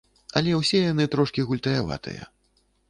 [0.39, 2.23] Але ўсе яны трошкі гультаяватыя.